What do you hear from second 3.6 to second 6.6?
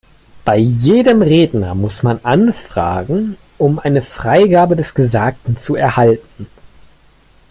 eine Freigabe des Gesagten zu erhalten.